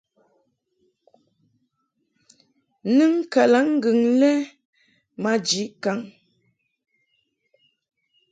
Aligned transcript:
Nɨŋ 2.95 3.13
kalaŋŋgɨŋ 3.31 3.99
lɛ 4.19 4.31
maji 5.23 5.63
kaŋ. 5.83 5.99